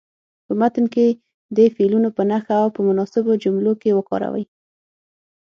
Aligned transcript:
په 0.45 0.53
متن 0.59 0.85
کې 0.93 1.05
دې 1.55 1.65
فعلونه 1.75 2.09
په 2.17 2.21
نښه 2.29 2.53
او 2.63 2.67
په 2.75 2.81
مناسبو 2.87 3.31
جملو 3.43 3.73
کې 3.81 3.95
وکاروئ. 3.97 4.45